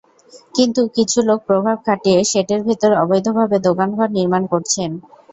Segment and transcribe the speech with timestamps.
[0.55, 4.89] কিন্তু কিছু লোক প্রভাব খাটিয়ে শেডের ভেতর অবৈধভাবে দোকানঘর নির্মাণ করছেন।